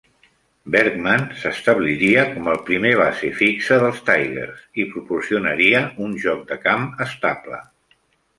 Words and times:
Bergman 0.75 1.25
s'establiria 1.41 2.23
com 2.31 2.49
el 2.53 2.57
primer 2.69 2.93
base 3.01 3.29
fixe 3.41 3.77
dels 3.83 4.01
Tigers 4.09 4.65
i 4.85 4.87
proporcionaria 4.95 5.83
un 6.09 6.17
joc 6.25 6.43
de 6.55 6.59
camp 6.67 6.91
estable. 7.09 7.63